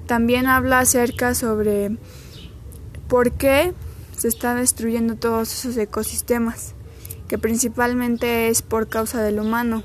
También 0.08 0.48
habla 0.48 0.79
acerca 0.79 1.36
sobre 1.36 1.98
por 3.08 3.31
qué 3.31 3.74
se 4.17 4.27
están 4.27 4.58
destruyendo 4.58 5.15
todos 5.15 5.53
esos 5.53 5.77
ecosistemas, 5.77 6.74
que 7.29 7.38
principalmente 7.38 8.50
es 8.50 8.62
por 8.62 8.89
causa 8.89 9.24
del 9.24 9.39
humano. 9.39 9.84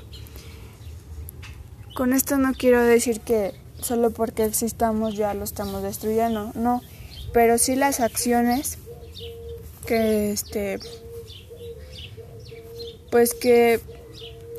Con 1.95 2.11
esto 2.11 2.37
no 2.37 2.53
quiero 2.53 2.83
decir 2.83 3.21
que 3.21 3.53
solo 3.79 4.11
porque 4.11 4.43
existamos 4.43 5.15
ya 5.15 5.33
lo 5.33 5.45
estamos 5.45 5.81
destruyendo, 5.81 6.51
no, 6.53 6.81
pero 7.31 7.57
sí 7.57 7.77
las 7.77 8.01
acciones 8.01 8.77
que 9.87 10.33
este 10.33 10.79
pues 13.11 13.33
que 13.33 13.79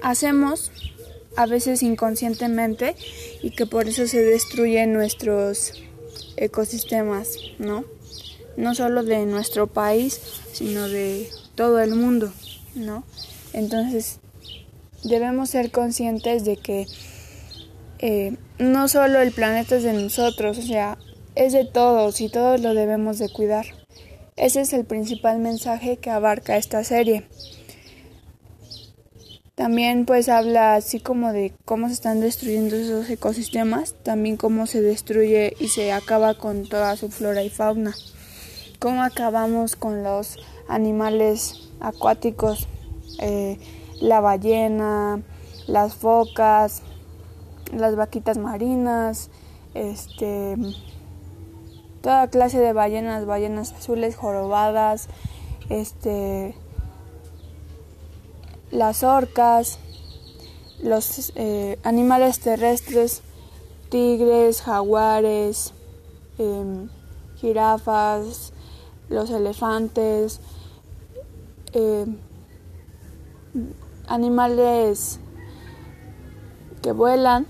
hacemos 0.03 0.73
a 1.37 1.45
veces 1.45 1.83
inconscientemente 1.83 2.97
y 3.43 3.51
que 3.51 3.67
por 3.67 3.87
eso 3.87 4.07
se 4.07 4.23
destruyen 4.23 4.95
nuestros 4.95 5.75
ecosistemas, 6.39 7.37
¿no? 7.59 7.85
No 8.57 8.75
solo 8.75 9.03
de 9.03 9.27
nuestro 9.27 9.67
país, 9.67 10.19
sino 10.55 10.89
de 10.89 11.29
todo 11.55 11.81
el 11.81 11.95
mundo, 11.95 12.33
¿no? 12.75 13.05
Entonces, 13.53 14.21
debemos 15.05 15.51
ser 15.51 15.71
conscientes 15.71 16.47
de 16.47 16.57
que 16.57 16.87
eh, 17.99 18.37
no 18.59 18.89
solo 18.89 19.21
el 19.21 19.33
planeta 19.33 19.77
es 19.77 19.83
de 19.83 19.93
nosotros, 19.93 20.59
o 20.59 20.63
sea, 20.63 20.99
es 21.35 21.53
de 21.53 21.65
todos 21.65 22.21
y 22.21 22.29
todos 22.29 22.61
lo 22.61 22.75
debemos 22.75 23.19
de 23.19 23.29
cuidar. 23.29 23.67
Ese 24.37 24.61
es 24.61 24.73
el 24.73 24.85
principal 24.85 25.39
mensaje 25.39 25.97
que 25.97 26.11
abarca 26.11 26.57
esta 26.57 26.85
serie. 26.85 27.27
También 29.55 30.05
pues 30.05 30.29
habla 30.29 30.75
así 30.75 31.01
como 31.01 31.33
de 31.33 31.55
cómo 31.65 31.89
se 31.89 31.95
están 31.95 32.21
destruyendo 32.21 32.77
esos 32.77 33.09
ecosistemas, 33.09 33.95
también 34.03 34.37
cómo 34.37 34.67
se 34.67 34.83
destruye 34.83 35.57
y 35.59 35.69
se 35.69 35.93
acaba 35.93 36.35
con 36.35 36.69
toda 36.69 36.95
su 36.97 37.09
flora 37.11 37.43
y 37.43 37.49
fauna, 37.49 37.95
cómo 38.79 39.03
acabamos 39.03 39.75
con 39.75 40.03
los 40.03 40.37
animales 40.69 41.71
acuáticos, 41.81 42.69
eh, 43.19 43.59
la 43.99 44.21
ballena, 44.21 45.23
las 45.67 45.95
focas, 45.95 46.83
las 47.73 47.97
vaquitas 47.97 48.39
marinas, 48.39 49.31
este, 49.75 50.57
toda 52.01 52.29
clase 52.29 52.59
de 52.59 52.73
ballenas, 52.73 53.27
ballenas 53.27 53.73
azules, 53.73 54.17
jorobadas, 54.17 55.09
este, 55.69 56.55
las 58.71 59.03
orcas, 59.03 59.79
los 60.83 61.33
eh, 61.37 61.79
animales 61.83 62.41
terrestres, 62.41 63.23
tigres, 63.89 64.63
jaguares, 64.63 65.73
em, 66.39 66.89
jirafas, 67.37 68.53
los 69.09 69.31
elefantes, 69.31 70.41
em, 71.73 72.19
animales 74.07 75.19
que 76.83 76.93
vuelan, 76.93 77.47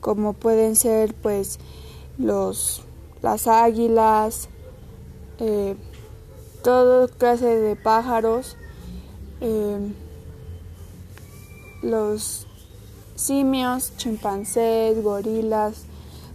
como 0.00 0.32
pueden 0.32 0.76
ser 0.76 1.14
pues 1.14 1.58
los 2.18 2.82
las 3.22 3.46
águilas, 3.46 4.48
eh, 5.38 5.76
toda 6.62 7.08
clase 7.08 7.46
de 7.46 7.76
pájaros, 7.76 8.56
eh, 9.40 9.78
los 11.82 12.46
simios, 13.14 13.92
chimpancés, 13.96 15.02
gorilas, 15.02 15.84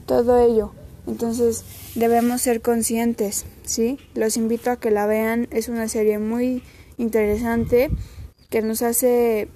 todo 0.06 0.38
ello. 0.38 0.72
Entonces 1.08 1.64
debemos 1.96 2.42
ser 2.42 2.62
conscientes, 2.62 3.46
¿sí? 3.64 4.00
Los 4.16 4.38
invito 4.38 4.72
a 4.72 4.78
que 4.78 4.92
la 4.92 5.06
vean, 5.06 5.48
es 5.52 5.70
una 5.70 5.88
serie 5.88 6.20
muy 6.20 6.64
interesante 6.98 7.92
que 8.50 8.62
nos 8.62 8.82
hace 8.82 9.50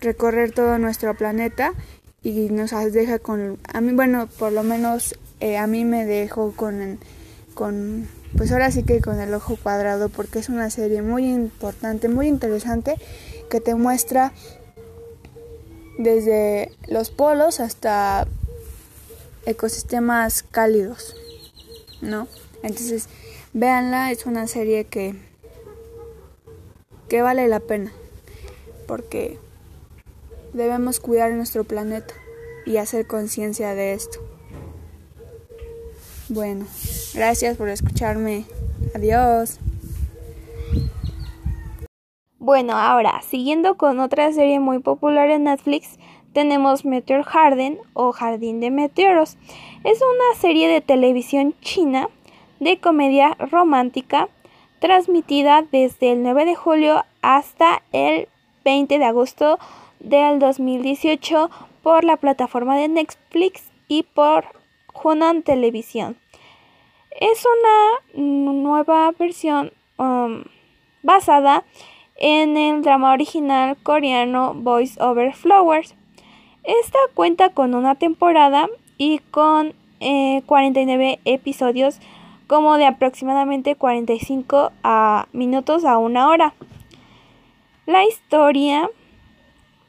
recorrer 0.00 0.52
todo 0.52 0.78
nuestro 0.78 1.14
planeta 1.16 1.74
y 2.22 2.50
nos 2.50 2.70
deja 2.92 3.18
con, 3.18 3.58
a 3.72 3.80
mí, 3.80 3.92
bueno, 3.92 4.28
por 4.38 4.52
lo 4.52 4.62
menos 4.62 5.14
eh, 5.40 5.56
a 5.56 5.66
mí 5.66 5.84
me 5.84 6.04
dejó 6.04 6.52
con, 6.52 6.98
con, 7.54 8.08
pues 8.36 8.52
ahora 8.52 8.70
sí 8.70 8.82
que 8.82 9.00
con 9.00 9.20
el 9.20 9.32
ojo 9.32 9.56
cuadrado 9.62 10.08
porque 10.08 10.38
es 10.38 10.48
una 10.48 10.70
serie 10.70 11.02
muy 11.02 11.26
importante, 11.26 12.08
muy 12.08 12.28
interesante 12.28 12.96
que 13.48 13.60
te 13.60 13.74
muestra 13.74 14.32
desde 15.98 16.72
los 16.88 17.10
polos 17.10 17.60
hasta 17.60 18.26
ecosistemas 19.46 20.42
cálidos, 20.42 21.16
¿no? 22.02 22.28
Entonces, 22.62 23.08
véanla, 23.54 24.10
es 24.12 24.26
una 24.26 24.46
serie 24.46 24.84
que, 24.84 25.14
que 27.08 27.22
vale 27.22 27.48
la 27.48 27.60
pena, 27.60 27.92
porque 28.86 29.38
debemos 30.52 31.00
cuidar 31.00 31.32
nuestro 31.32 31.64
planeta 31.64 32.14
y 32.66 32.76
hacer 32.76 33.06
conciencia 33.06 33.74
de 33.74 33.94
esto. 33.94 34.18
Bueno, 36.28 36.66
gracias 37.14 37.56
por 37.56 37.68
escucharme. 37.68 38.44
Adiós. 38.94 39.58
Bueno, 42.38 42.74
ahora, 42.74 43.20
siguiendo 43.22 43.76
con 43.76 44.00
otra 44.00 44.32
serie 44.32 44.60
muy 44.60 44.78
popular 44.78 45.30
en 45.30 45.44
Netflix, 45.44 45.98
tenemos 46.32 46.84
Meteor 46.84 47.24
Garden 47.24 47.78
o 47.92 48.12
Jardín 48.12 48.60
de 48.60 48.70
Meteoros. 48.70 49.36
Es 49.84 49.98
una 50.00 50.40
serie 50.40 50.68
de 50.68 50.80
televisión 50.80 51.54
china 51.60 52.08
de 52.60 52.78
comedia 52.78 53.34
romántica 53.38 54.28
transmitida 54.78 55.66
desde 55.70 56.12
el 56.12 56.22
9 56.22 56.44
de 56.44 56.54
julio 56.54 57.04
hasta 57.22 57.82
el 57.92 58.28
20 58.64 58.98
de 58.98 59.04
agosto 59.04 59.58
del 60.00 60.38
2018 60.38 61.50
por 61.82 62.04
la 62.04 62.16
plataforma 62.16 62.76
de 62.76 62.88
Netflix 62.88 63.70
y 63.88 64.02
por 64.02 64.44
Hunan 64.92 65.42
Televisión. 65.42 66.16
Es 67.20 67.44
una 67.44 68.22
nueva 68.52 69.12
versión 69.18 69.72
um, 69.98 70.44
basada 71.02 71.64
en 72.16 72.56
el 72.56 72.82
drama 72.82 73.12
original 73.12 73.76
coreano 73.82 74.54
Voice 74.54 75.02
Over 75.02 75.34
Flowers. 75.34 75.94
Esta 76.64 76.98
cuenta 77.14 77.50
con 77.50 77.74
una 77.74 77.94
temporada 77.94 78.68
y 78.98 79.18
con 79.30 79.74
49 80.00 81.12
eh, 81.12 81.20
episodios 81.24 82.00
como 82.46 82.76
de 82.76 82.86
aproximadamente 82.86 83.76
45 83.76 84.72
a 84.82 85.28
minutos 85.32 85.84
a 85.84 85.98
una 85.98 86.28
hora. 86.28 86.54
La 87.86 88.04
historia 88.04 88.90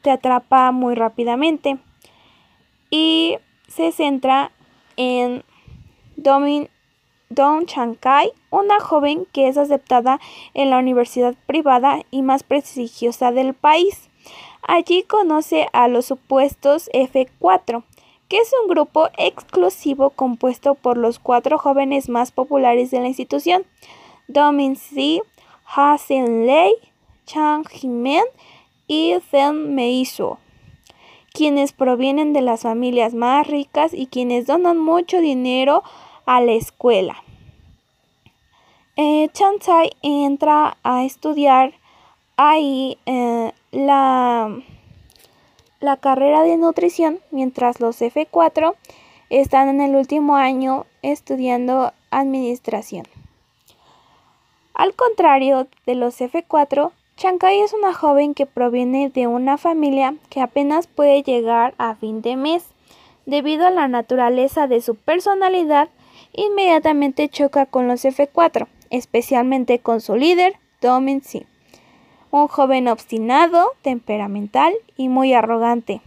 te 0.02 0.10
atrapa 0.10 0.70
muy 0.72 0.94
rápidamente 0.94 1.78
y 2.90 3.38
se 3.68 3.92
centra 3.92 4.52
en 4.96 5.44
Domin 6.16 6.68
Don 7.30 7.64
Kai, 7.98 8.30
una 8.50 8.78
joven 8.80 9.26
que 9.32 9.48
es 9.48 9.56
aceptada 9.56 10.20
en 10.52 10.68
la 10.68 10.78
universidad 10.78 11.34
privada 11.46 12.02
y 12.10 12.20
más 12.20 12.42
prestigiosa 12.42 13.32
del 13.32 13.54
país. 13.54 14.10
Allí 14.62 15.02
conoce 15.02 15.68
a 15.72 15.88
los 15.88 16.04
supuestos 16.04 16.90
F4, 16.92 17.82
que 18.28 18.38
es 18.38 18.52
un 18.62 18.68
grupo 18.68 19.08
exclusivo 19.16 20.10
compuesto 20.10 20.74
por 20.74 20.98
los 20.98 21.18
cuatro 21.18 21.58
jóvenes 21.58 22.10
más 22.10 22.30
populares 22.32 22.90
de 22.90 23.00
la 23.00 23.08
institución, 23.08 23.64
Domin 24.28 24.76
Si, 24.76 25.22
Ha 25.74 25.96
Sin 25.96 26.46
Lei, 26.46 26.72
Chang 27.24 27.66
Jimen 27.66 28.24
y 28.86 29.14
Zhen 29.30 29.74
Meisu, 29.74 30.38
quienes 31.32 31.72
provienen 31.72 32.32
de 32.32 32.42
las 32.42 32.62
familias 32.62 33.14
más 33.14 33.46
ricas 33.46 33.94
y 33.94 34.06
quienes 34.06 34.46
donan 34.46 34.78
mucho 34.78 35.20
dinero 35.20 35.82
a 36.26 36.40
la 36.40 36.52
escuela. 36.52 37.22
Eh, 38.96 39.30
Chansai 39.32 39.92
entra 40.02 40.76
a 40.82 41.04
estudiar 41.04 41.72
ahí 42.36 42.98
eh, 43.06 43.52
la, 43.70 44.54
la 45.80 45.96
carrera 45.96 46.42
de 46.42 46.58
nutrición, 46.58 47.20
mientras 47.30 47.80
los 47.80 48.00
F4 48.02 48.74
están 49.30 49.68
en 49.70 49.80
el 49.80 49.96
último 49.96 50.36
año 50.36 50.84
estudiando 51.00 51.92
administración. 52.10 53.06
Al 54.74 54.94
contrario 54.94 55.68
de 55.86 55.94
los 55.94 56.20
F4, 56.20 56.92
Chankai 57.22 57.60
es 57.60 57.72
una 57.72 57.94
joven 57.94 58.34
que 58.34 58.46
proviene 58.46 59.08
de 59.08 59.28
una 59.28 59.56
familia 59.56 60.16
que 60.28 60.40
apenas 60.40 60.88
puede 60.88 61.22
llegar 61.22 61.72
a 61.78 61.94
fin 61.94 62.20
de 62.20 62.34
mes. 62.34 62.64
Debido 63.26 63.64
a 63.64 63.70
la 63.70 63.86
naturaleza 63.86 64.66
de 64.66 64.80
su 64.80 64.96
personalidad, 64.96 65.88
inmediatamente 66.32 67.28
choca 67.28 67.66
con 67.66 67.86
los 67.86 68.04
F4, 68.04 68.66
especialmente 68.90 69.78
con 69.78 70.00
su 70.00 70.16
líder, 70.16 70.56
Domin 70.80 71.22
un 72.32 72.48
joven 72.48 72.88
obstinado, 72.88 73.70
temperamental 73.82 74.74
y 74.96 75.08
muy 75.08 75.32
arrogante. 75.32 76.00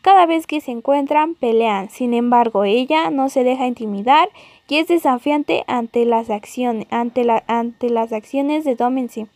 Cada 0.00 0.26
vez 0.26 0.46
que 0.46 0.60
se 0.60 0.70
encuentran, 0.70 1.34
pelean. 1.34 1.90
Sin 1.90 2.14
embargo, 2.14 2.62
ella 2.62 3.10
no 3.10 3.30
se 3.30 3.42
deja 3.42 3.66
intimidar 3.66 4.28
y 4.68 4.76
es 4.76 4.86
desafiante 4.86 5.64
ante 5.66 6.04
las 6.04 6.30
acciones, 6.30 6.86
ante, 6.90 7.26
ante 7.48 7.90
las 7.90 8.12
acciones 8.12 8.64
de 8.64 8.76
Dominsi. 8.76 9.26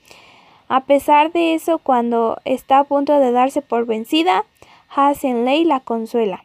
A 0.75 0.87
pesar 0.87 1.31
de 1.31 1.55
eso, 1.55 1.79
cuando 1.79 2.39
está 2.45 2.81
a 2.81 2.85
punto 2.85 3.21
de 3.21 3.31
darse 3.31 3.63
por 3.63 3.87
vencida, 3.87 4.45
Lei 5.23 5.65
la 5.65 5.79
consuela. 5.79 6.43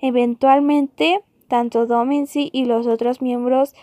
Eventualmente, 0.00 1.22
tanto 1.46 1.84
Dominsi 1.84 2.48
y 2.50 2.64
los 2.64 2.86
otros 2.86 3.20
miembros 3.20 3.74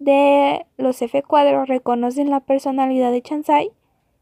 de 0.00 0.66
los 0.76 1.00
F4 1.02 1.66
reconocen 1.66 2.30
la 2.30 2.40
personalidad 2.40 3.12
de 3.12 3.22
Chansai 3.22 3.70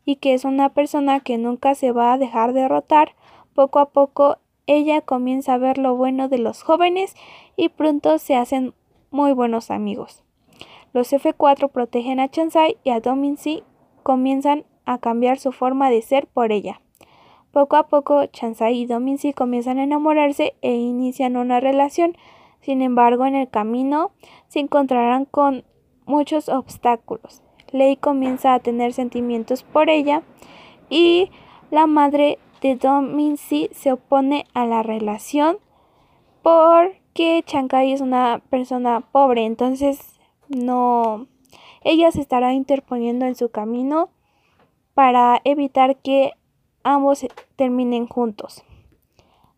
y 0.04 0.16
que 0.16 0.34
es 0.34 0.44
una 0.44 0.68
persona 0.74 1.20
que 1.20 1.38
nunca 1.38 1.74
se 1.74 1.90
va 1.90 2.12
a 2.12 2.18
dejar 2.18 2.52
derrotar. 2.52 3.14
Poco 3.54 3.78
a 3.78 3.88
poco 3.88 4.36
ella 4.66 5.00
comienza 5.00 5.54
a 5.54 5.58
ver 5.58 5.78
lo 5.78 5.96
bueno 5.96 6.28
de 6.28 6.36
los 6.36 6.62
jóvenes 6.62 7.16
y 7.56 7.70
pronto 7.70 8.18
se 8.18 8.36
hacen 8.36 8.74
muy 9.10 9.32
buenos 9.32 9.70
amigos. 9.70 10.24
Los 10.92 11.10
F4 11.14 11.70
protegen 11.70 12.20
a 12.20 12.28
Chansai 12.28 12.76
y 12.84 12.90
a 12.90 13.00
Dominsi 13.00 13.62
comienzan 14.02 14.66
a 14.86 14.98
cambiar 14.98 15.38
su 15.38 15.52
forma 15.52 15.90
de 15.90 16.02
ser 16.02 16.26
por 16.26 16.52
ella. 16.52 16.80
Poco 17.52 17.76
a 17.76 17.86
poco, 17.86 18.26
Chansai 18.26 18.76
y 18.76 18.86
Dominsi 18.86 19.32
comienzan 19.32 19.78
a 19.78 19.84
enamorarse 19.84 20.54
e 20.60 20.74
inician 20.74 21.36
una 21.36 21.60
relación 21.60 22.16
sin 22.64 22.80
embargo, 22.80 23.26
en 23.26 23.34
el 23.34 23.50
camino 23.50 24.12
se 24.48 24.58
encontrarán 24.58 25.26
con 25.26 25.64
muchos 26.06 26.48
obstáculos. 26.48 27.42
Lei 27.72 27.96
comienza 27.96 28.54
a 28.54 28.58
tener 28.58 28.94
sentimientos 28.94 29.64
por 29.64 29.90
ella 29.90 30.22
y 30.88 31.30
la 31.70 31.86
madre 31.86 32.38
de 32.62 32.76
Dominci 32.76 33.68
se 33.74 33.92
opone 33.92 34.46
a 34.54 34.64
la 34.64 34.82
relación 34.82 35.58
porque 36.42 37.42
Chankai 37.44 37.92
es 37.92 38.00
una 38.00 38.40
persona 38.48 39.00
pobre, 39.12 39.44
entonces 39.44 40.18
no 40.48 41.26
ella 41.82 42.10
se 42.12 42.22
estará 42.22 42.54
interponiendo 42.54 43.26
en 43.26 43.34
su 43.34 43.50
camino 43.50 44.08
para 44.94 45.40
evitar 45.44 45.96
que 45.96 46.32
ambos 46.82 47.26
terminen 47.56 48.06
juntos. 48.06 48.64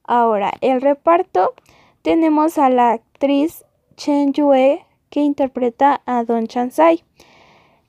Ahora, 0.05 0.53
el 0.61 0.81
reparto 0.81 1.55
tenemos 2.03 2.59
a 2.59 2.69
la 2.69 2.93
actriz 2.93 3.65
Chen 3.97 4.33
Yue 4.33 4.85
que 5.11 5.21
interpreta 5.21 6.03
a 6.07 6.25
Don 6.25 6.47
Chansai, 6.47 7.03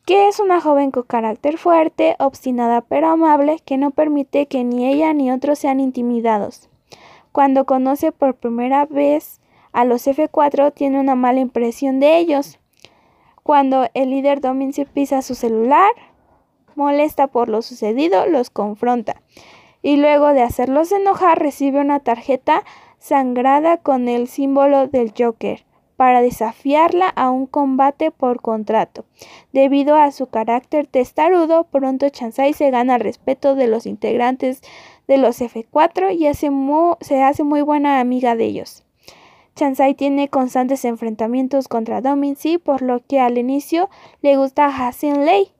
que 0.05 0.27
es 0.27 0.39
una 0.39 0.61
joven 0.61 0.91
con 0.91 1.03
carácter 1.03 1.57
fuerte, 1.57 2.15
obstinada 2.19 2.81
pero 2.81 3.07
amable, 3.07 3.59
que 3.65 3.77
no 3.77 3.91
permite 3.91 4.47
que 4.47 4.63
ni 4.63 4.87
ella 4.87 5.13
ni 5.13 5.31
otros 5.31 5.59
sean 5.59 5.79
intimidados. 5.79 6.69
Cuando 7.31 7.65
conoce 7.65 8.11
por 8.11 8.35
primera 8.35 8.85
vez 8.85 9.41
a 9.73 9.85
los 9.85 10.07
F4 10.07 10.73
tiene 10.73 10.99
una 10.99 11.15
mala 11.15 11.39
impresión 11.39 11.99
de 11.99 12.17
ellos. 12.17 12.57
Cuando 13.43 13.87
el 13.93 14.09
líder 14.09 14.41
Domin 14.41 14.73
se 14.73 14.85
pisa 14.85 15.21
su 15.21 15.35
celular, 15.35 15.91
molesta 16.77 17.27
por 17.27 17.49
lo 17.49 17.61
sucedido, 17.61 18.25
los 18.27 18.49
confronta. 18.49 19.21
Y 19.81 19.97
luego 19.97 20.33
de 20.33 20.43
hacerlos 20.43 20.91
enojar, 20.91 21.39
recibe 21.39 21.81
una 21.81 21.99
tarjeta 21.99 22.63
sangrada 22.99 23.77
con 23.77 24.07
el 24.07 24.27
símbolo 24.27 24.87
del 24.87 25.13
Joker 25.17 25.65
para 25.97 26.21
desafiarla 26.21 27.09
a 27.09 27.31
un 27.31 27.47
combate 27.47 28.11
por 28.11 28.41
contrato. 28.41 29.05
Debido 29.51 29.95
a 29.95 30.11
su 30.11 30.27
carácter 30.27 30.85
testarudo, 30.85 31.65
pronto 31.65 32.07
Chansai 32.09 32.53
se 32.53 32.69
gana 32.69 32.95
el 32.95 33.01
respeto 33.01 33.55
de 33.55 33.67
los 33.67 33.85
integrantes 33.85 34.61
de 35.07 35.17
los 35.17 35.41
F4 35.41 36.13
y 36.13 36.31
se 37.01 37.23
hace 37.23 37.43
muy 37.43 37.61
buena 37.61 37.99
amiga 37.99 38.35
de 38.35 38.45
ellos. 38.45 38.83
Chansai 39.55 39.95
tiene 39.95 40.29
constantes 40.29 40.85
enfrentamientos 40.85 41.67
contra 41.67 42.01
Domincy, 42.01 42.59
por 42.59 42.83
lo 42.83 43.03
que 43.03 43.19
al 43.19 43.39
inicio 43.39 43.89
le 44.21 44.37
gusta 44.37 44.65
a 44.65 44.87
Hasin 44.87 45.25
Lei, 45.25 45.51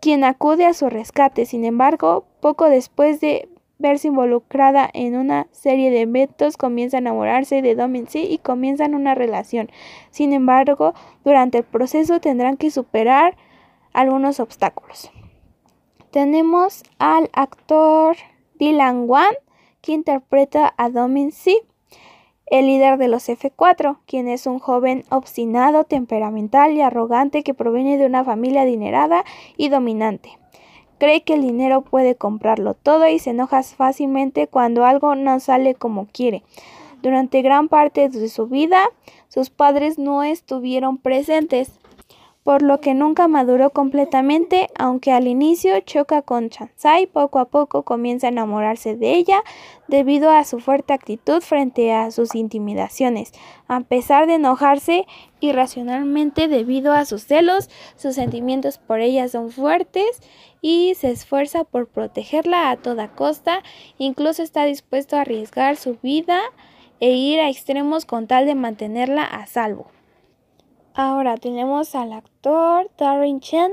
quien 0.00 0.24
acude 0.24 0.66
a 0.66 0.74
su 0.74 0.88
rescate. 0.88 1.46
Sin 1.46 1.64
embargo, 1.64 2.26
poco 2.40 2.68
después 2.68 3.20
de 3.20 3.48
verse 3.78 4.08
involucrada 4.08 4.88
en 4.92 5.16
una 5.16 5.46
serie 5.52 5.90
de 5.90 6.02
eventos, 6.02 6.56
comienza 6.56 6.96
a 6.96 7.00
enamorarse 7.00 7.62
de 7.62 7.74
Domincy 7.74 8.24
y 8.24 8.38
comienzan 8.38 8.94
una 8.94 9.14
relación. 9.14 9.70
Sin 10.10 10.32
embargo, 10.32 10.94
durante 11.24 11.58
el 11.58 11.64
proceso 11.64 12.20
tendrán 12.20 12.56
que 12.56 12.70
superar 12.70 13.36
algunos 13.92 14.40
obstáculos. 14.40 15.10
Tenemos 16.10 16.82
al 16.98 17.30
actor 17.32 18.16
Dylan 18.58 19.08
Wan, 19.08 19.34
que 19.80 19.92
interpreta 19.92 20.74
a 20.76 20.90
Domincy 20.90 21.60
el 22.50 22.66
líder 22.66 22.98
de 22.98 23.08
los 23.08 23.28
F4, 23.28 23.98
quien 24.06 24.28
es 24.28 24.46
un 24.46 24.58
joven 24.58 25.04
obstinado, 25.10 25.84
temperamental 25.84 26.72
y 26.72 26.80
arrogante 26.80 27.42
que 27.42 27.54
proviene 27.54 27.98
de 27.98 28.06
una 28.06 28.24
familia 28.24 28.62
adinerada 28.62 29.24
y 29.56 29.68
dominante. 29.68 30.38
Cree 30.98 31.22
que 31.22 31.34
el 31.34 31.42
dinero 31.42 31.82
puede 31.82 32.16
comprarlo 32.16 32.74
todo 32.74 33.06
y 33.08 33.18
se 33.18 33.30
enoja 33.30 33.62
fácilmente 33.62 34.48
cuando 34.48 34.84
algo 34.84 35.14
no 35.14 35.38
sale 35.40 35.74
como 35.74 36.06
quiere. 36.06 36.42
Durante 37.02 37.42
gran 37.42 37.68
parte 37.68 38.08
de 38.08 38.28
su 38.28 38.48
vida, 38.48 38.82
sus 39.28 39.50
padres 39.50 39.98
no 39.98 40.24
estuvieron 40.24 40.98
presentes, 40.98 41.77
por 42.48 42.62
lo 42.62 42.80
que 42.80 42.94
nunca 42.94 43.28
maduró 43.28 43.68
completamente, 43.68 44.68
aunque 44.78 45.12
al 45.12 45.26
inicio 45.26 45.78
choca 45.80 46.22
con 46.22 46.48
Chansai, 46.48 47.06
poco 47.06 47.40
a 47.40 47.44
poco 47.44 47.82
comienza 47.82 48.26
a 48.26 48.30
enamorarse 48.30 48.96
de 48.96 49.16
ella 49.16 49.42
debido 49.86 50.30
a 50.30 50.44
su 50.44 50.58
fuerte 50.58 50.94
actitud 50.94 51.42
frente 51.42 51.92
a 51.92 52.10
sus 52.10 52.34
intimidaciones. 52.34 53.32
A 53.66 53.80
pesar 53.80 54.26
de 54.26 54.36
enojarse 54.36 55.06
irracionalmente 55.40 56.48
debido 56.48 56.94
a 56.94 57.04
sus 57.04 57.26
celos, 57.26 57.68
sus 57.96 58.14
sentimientos 58.14 58.78
por 58.78 59.00
ella 59.00 59.28
son 59.28 59.50
fuertes 59.50 60.22
y 60.62 60.94
se 60.94 61.10
esfuerza 61.10 61.64
por 61.64 61.86
protegerla 61.86 62.70
a 62.70 62.78
toda 62.78 63.08
costa, 63.08 63.62
incluso 63.98 64.42
está 64.42 64.64
dispuesto 64.64 65.16
a 65.16 65.20
arriesgar 65.20 65.76
su 65.76 65.98
vida 66.02 66.40
e 66.98 67.10
ir 67.10 67.40
a 67.40 67.50
extremos 67.50 68.06
con 68.06 68.26
tal 68.26 68.46
de 68.46 68.54
mantenerla 68.54 69.24
a 69.24 69.44
salvo. 69.44 69.97
Ahora 71.00 71.36
tenemos 71.36 71.94
al 71.94 72.12
actor 72.12 72.90
Darren 72.98 73.38
Chen 73.38 73.70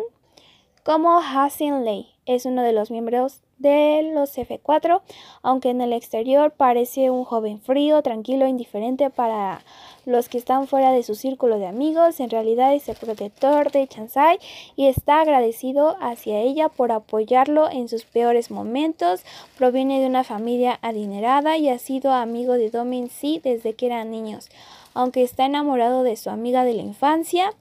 como 0.84 1.18
Hasin 1.18 1.84
Lei. 1.84 2.06
Es 2.28 2.46
uno 2.46 2.62
de 2.62 2.72
los 2.72 2.92
miembros 2.92 3.42
de 3.58 4.12
los 4.14 4.38
F4, 4.38 5.02
aunque 5.42 5.72
en 5.72 5.82
el 5.82 5.92
exterior 5.92 6.52
parece 6.52 7.10
un 7.10 7.24
joven 7.24 7.60
frío, 7.60 8.04
tranquilo, 8.04 8.46
indiferente 8.46 9.10
para 9.10 9.64
los 10.06 10.30
que 10.30 10.38
están 10.38 10.68
fuera 10.68 10.92
de 10.92 11.02
su 11.02 11.16
círculo 11.16 11.58
de 11.58 11.66
amigos. 11.66 12.20
En 12.20 12.30
realidad 12.30 12.76
es 12.76 12.88
el 12.90 12.96
protector 12.96 13.72
de 13.72 13.88
Chansai 13.88 14.38
y 14.76 14.86
está 14.86 15.22
agradecido 15.22 15.98
hacia 16.02 16.38
ella 16.38 16.70
por 16.70 16.92
apoyarlo 16.92 17.72
en 17.72 17.90
sus 17.90 18.06
peores 18.06 18.52
momentos. 18.52 19.24
Proviene 19.58 20.00
de 20.00 20.06
una 20.06 20.24
familia 20.24 20.78
adinerada 20.84 21.58
y 21.58 21.70
ha 21.70 21.80
sido 21.80 22.12
amigo 22.12 22.54
de 22.54 22.70
Domin 22.70 23.10
Si 23.10 23.40
desde 23.40 23.74
que 23.74 23.88
eran 23.88 24.12
niños 24.12 24.48
aunque 24.96 25.22
está 25.22 25.46
enamorado 25.46 26.02
de 26.02 26.16
su 26.16 26.32
amiga 26.32 26.64
de 26.64 26.74
la 26.74 26.82
infancia, 26.82 27.52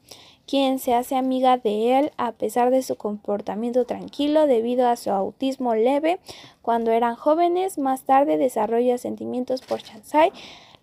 quien 0.46 0.78
se 0.78 0.94
hace 0.94 1.16
amiga 1.16 1.58
de 1.58 1.98
él 1.98 2.12
a 2.16 2.32
pesar 2.32 2.70
de 2.70 2.82
su 2.82 2.96
comportamiento 2.96 3.84
tranquilo 3.84 4.46
debido 4.46 4.88
a 4.88 4.96
su 4.96 5.10
autismo 5.10 5.74
leve 5.74 6.20
cuando 6.62 6.90
eran 6.90 7.16
jóvenes. 7.16 7.76
Más 7.78 8.02
tarde 8.02 8.38
desarrolla 8.38 8.98
sentimientos 8.98 9.62
por 9.62 9.82
Chansai, 9.82 10.32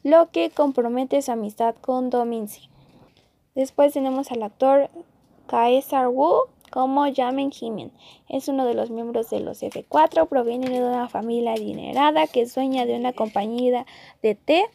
lo 0.03 0.29
que 0.31 0.49
compromete 0.49 1.21
su 1.21 1.31
amistad 1.31 1.75
con 1.79 2.09
Dominzi. 2.09 2.69
Después 3.55 3.93
tenemos 3.93 4.31
al 4.31 4.43
actor 4.43 4.89
Kaesar 5.47 6.07
Wu 6.07 6.47
como 6.71 7.05
Yamen 7.05 7.51
Jimin. 7.51 7.91
Es 8.29 8.47
uno 8.47 8.65
de 8.65 8.73
los 8.73 8.89
miembros 8.89 9.29
de 9.29 9.41
los 9.41 9.61
F4, 9.61 10.27
proviene 10.27 10.69
de 10.69 10.83
una 10.83 11.09
familia 11.09 11.53
adinerada 11.53 12.27
que 12.27 12.47
sueña 12.47 12.85
de 12.85 12.95
una 12.95 13.13
compañía 13.13 13.85
de 14.23 14.35
té 14.35 14.65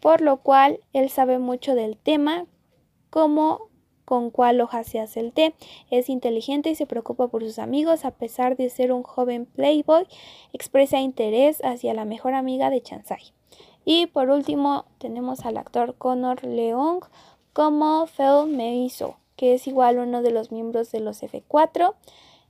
por 0.00 0.20
lo 0.20 0.38
cual 0.38 0.80
él 0.92 1.10
sabe 1.10 1.38
mucho 1.38 1.74
del 1.74 1.96
tema, 1.96 2.46
como 3.10 3.70
con 4.04 4.30
cuál 4.30 4.60
hoja 4.60 4.82
se 4.82 4.98
hace 4.98 5.20
el 5.20 5.32
té. 5.32 5.54
Es 5.90 6.08
inteligente 6.08 6.70
y 6.70 6.74
se 6.74 6.86
preocupa 6.86 7.28
por 7.28 7.44
sus 7.44 7.58
amigos, 7.58 8.04
a 8.04 8.10
pesar 8.10 8.56
de 8.56 8.68
ser 8.68 8.92
un 8.92 9.04
joven 9.04 9.46
playboy, 9.46 10.06
expresa 10.52 10.98
interés 10.98 11.60
hacia 11.62 11.94
la 11.94 12.04
mejor 12.04 12.34
amiga 12.34 12.70
de 12.70 12.82
Chansai. 12.82 13.32
Y 13.84 14.06
por 14.06 14.30
último 14.30 14.84
tenemos 14.98 15.46
al 15.46 15.56
actor 15.56 15.94
Connor 15.96 16.44
Leong 16.44 17.04
como 17.52 18.06
Phil 18.06 18.46
Meiso, 18.54 19.16
que 19.36 19.54
es 19.54 19.66
igual 19.66 19.98
uno 19.98 20.22
de 20.22 20.32
los 20.32 20.50
miembros 20.50 20.90
de 20.92 21.00
los 21.00 21.22
F4 21.22 21.94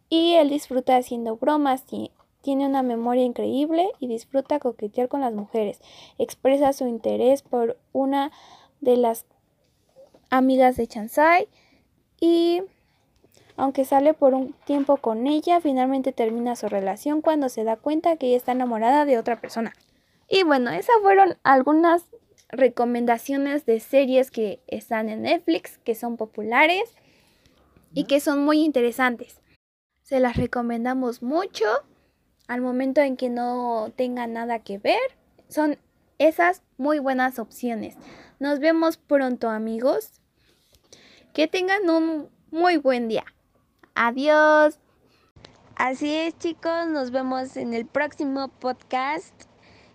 y 0.09 0.35
él 0.35 0.51
disfruta 0.51 0.97
haciendo 0.97 1.37
bromas 1.37 1.85
y 1.93 2.11
tiene 2.43 2.67
una 2.67 2.83
memoria 2.83 3.25
increíble 3.25 3.91
y 3.99 4.09
disfruta 4.09 4.59
coquetear 4.59 5.09
con 5.09 5.21
las 5.21 5.35
mujeres. 5.35 5.81
Expresa 6.19 6.73
su 6.73 6.87
interés 6.87 7.43
por 7.43 7.79
una 7.93 8.31
de 8.81 8.97
las 8.97 9.27
amigas 10.31 10.77
de 10.77 10.87
Chansai 10.87 11.49
y 12.21 12.63
aunque 13.57 13.85
sale 13.85 14.15
por 14.15 14.33
un 14.33 14.55
tiempo 14.65 14.97
con 14.97 15.27
ella, 15.27 15.61
finalmente 15.61 16.13
termina 16.13 16.57
su 16.57 16.69
relación 16.69 17.21
cuando 17.21 17.51
se 17.51 17.65
da 17.65 17.77
cuenta 17.77 18.17
que 18.17 18.29
ella 18.29 18.39
está 18.39 18.53
enamorada 18.53 19.05
de 19.05 19.19
otra 19.19 19.41
persona. 19.41 19.75
Y 20.29 20.45
bueno, 20.45 20.71
esas 20.71 20.97
fueron 21.03 21.37
algunas 21.43 22.05
recomendaciones 22.49 23.67
de 23.67 23.81
series 23.81 24.31
que 24.31 24.61
están 24.67 25.09
en 25.09 25.23
Netflix, 25.23 25.79
que 25.79 25.95
son 25.95 26.17
populares 26.17 26.95
y 27.93 28.05
que 28.05 28.21
son 28.21 28.45
muy 28.45 28.63
interesantes. 28.63 29.41
Se 30.03 30.21
las 30.21 30.37
recomendamos 30.37 31.23
mucho 31.23 31.67
al 32.51 32.63
momento 32.63 33.01
en 33.01 33.17
que 33.17 33.31
no 33.31 33.93
tenga 33.95 34.27
nada 34.27 34.59
que 34.59 34.79
ver. 34.79 34.99
Son 35.47 35.79
esas 36.19 36.65
muy 36.79 36.99
buenas 36.99 37.39
opciones. 37.39 37.97
Nos 38.41 38.59
vemos 38.59 38.97
pronto 38.97 39.49
amigos. 39.49 40.21
Que 41.33 41.47
tengan 41.47 41.89
un 41.89 42.29
muy 42.51 42.77
buen 42.77 43.07
día. 43.07 43.25
Adiós. 43.95 44.81
Así 45.77 46.13
es 46.13 46.37
chicos, 46.39 46.89
nos 46.89 47.13
vemos 47.13 47.57
en 47.57 47.73
el 47.73 47.87
próximo 47.87 48.49
podcast. 48.49 49.45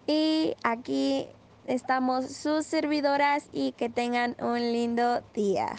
Y 0.07 0.55
aquí 0.63 1.27
estamos 1.67 2.27
sus 2.27 2.65
servidoras 2.65 3.49
y 3.51 3.73
que 3.73 3.89
tengan 3.89 4.37
un 4.39 4.59
lindo 4.59 5.21
día. 5.33 5.75